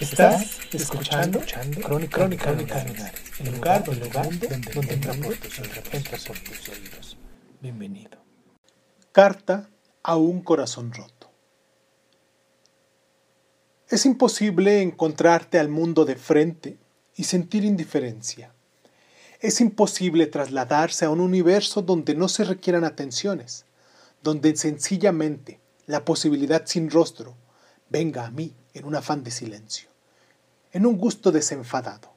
[0.00, 1.40] Estás escuchando,
[1.82, 6.68] Crónica, Crónica, Lunares, el lugar, el lugar donde, donde entra por tus oídos, por tus
[6.68, 7.16] oídos.
[7.60, 8.18] Bienvenido.
[9.12, 9.70] Carta
[10.02, 11.30] a un corazón roto.
[13.88, 16.76] Es imposible encontrarte al mundo de frente
[17.14, 18.52] y sentir indiferencia.
[19.38, 23.64] Es imposible trasladarse a un universo donde no se requieran atenciones,
[24.22, 27.36] donde sencillamente la posibilidad sin rostro
[27.90, 29.88] venga a mí en un afán de silencio,
[30.72, 32.12] en un gusto desenfadado,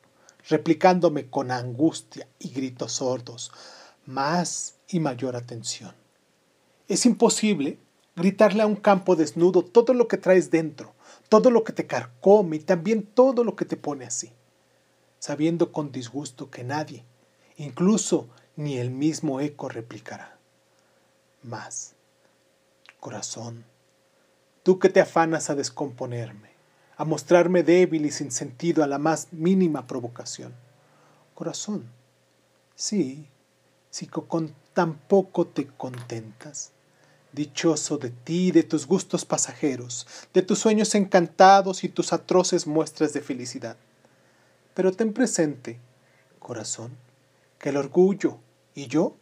[0.49, 3.51] replicándome con angustia y gritos sordos,
[4.05, 5.93] más y mayor atención.
[6.87, 7.79] Es imposible
[8.15, 10.95] gritarle a un campo desnudo todo lo que traes dentro,
[11.29, 14.31] todo lo que te carcome y también todo lo que te pone así,
[15.19, 17.05] sabiendo con disgusto que nadie,
[17.57, 20.37] incluso ni el mismo eco replicará.
[21.43, 21.93] Más,
[22.99, 23.65] corazón,
[24.67, 26.49] tú que te afanas a descomponerme,
[26.97, 30.53] a mostrarme débil y sin sentido a la más mínima provocación.
[31.35, 31.85] Corazón,
[32.75, 33.29] sí,
[33.89, 36.71] si con tan poco te contentas,
[37.31, 43.13] dichoso de ti, de tus gustos pasajeros, de tus sueños encantados y tus atroces muestras
[43.13, 43.77] de felicidad.
[44.73, 45.79] Pero ten presente,
[46.39, 46.91] corazón,
[47.57, 48.37] que el orgullo
[48.75, 49.15] y yo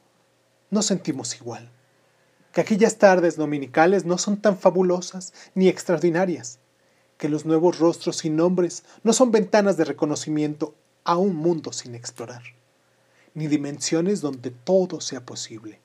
[0.71, 1.69] no sentimos igual,
[2.55, 6.59] que aquellas tardes dominicales no son tan fabulosas ni extraordinarias,
[7.17, 11.95] que los nuevos rostros sin nombres no son ventanas de reconocimiento a un mundo sin
[11.95, 12.43] explorar,
[13.33, 15.81] ni dimensiones donde todo sea posible.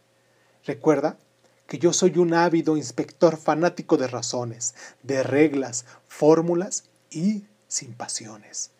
[0.65, 1.19] Recuerda
[1.67, 8.71] que yo soy un ávido inspector fanático de razones, de reglas, fórmulas y sin pasiones.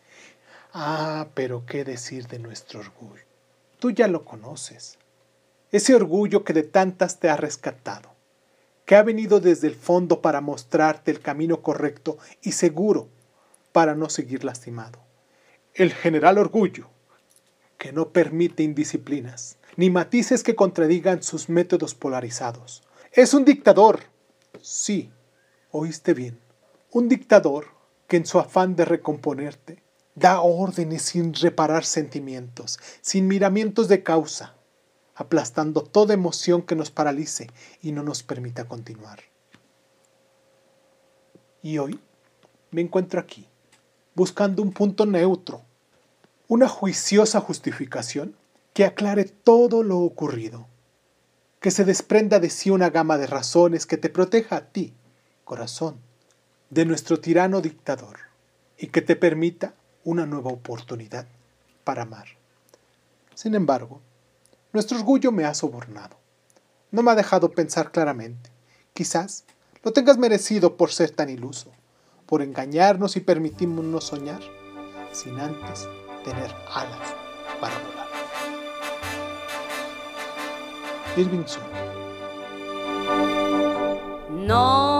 [0.73, 3.25] Ah, pero qué decir de nuestro orgullo.
[3.81, 4.97] Tú ya lo conoces.
[5.73, 8.11] Ese orgullo que de tantas te ha rescatado,
[8.85, 13.09] que ha venido desde el fondo para mostrarte el camino correcto y seguro
[13.73, 14.99] para no seguir lastimado.
[15.75, 16.89] El general orgullo,
[17.79, 22.83] que no permite indisciplinas, ni matices que contradigan sus métodos polarizados.
[23.13, 24.01] Es un dictador.
[24.61, 25.11] Sí,
[25.71, 26.41] oíste bien.
[26.91, 27.67] Un dictador
[28.09, 29.83] que en su afán de recomponerte
[30.17, 34.57] da órdenes sin reparar sentimientos, sin miramientos de causa,
[35.15, 37.49] aplastando toda emoción que nos paralice
[37.83, 39.21] y no nos permita continuar.
[41.63, 42.01] Y hoy
[42.71, 43.47] me encuentro aquí,
[44.15, 45.63] buscando un punto neutro,
[46.49, 48.35] una juiciosa justificación
[48.73, 50.67] que aclare todo lo ocurrido,
[51.61, 54.95] que se desprenda de sí una gama de razones que te proteja a ti,
[55.45, 56.01] corazón,
[56.71, 58.19] de nuestro tirano dictador,
[58.79, 61.27] y que te permita una nueva oportunidad
[61.85, 62.27] para amar.
[63.35, 64.01] Sin embargo,
[64.73, 66.17] nuestro orgullo me ha sobornado.
[66.91, 68.51] No me ha dejado pensar claramente.
[68.95, 69.45] Quizás
[69.83, 71.71] lo tengas merecido por ser tan iluso,
[72.27, 74.41] por engañarnos y permitirnos soñar,
[75.13, 75.89] sin antes
[76.25, 77.15] tener alas
[77.61, 78.01] para volar.
[81.17, 81.63] Irving Sun.
[84.47, 85.00] Non,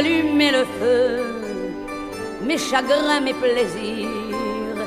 [0.00, 1.04] Allumez le feu,
[2.40, 4.78] mes chagrins, mes plaisirs,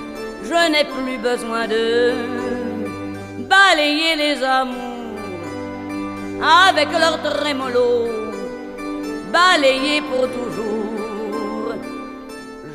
[0.49, 2.15] je n'ai plus besoin d'eux.
[3.53, 5.19] balayer les amours
[6.65, 7.91] avec leur trémolo,
[9.31, 11.75] balayer pour toujours,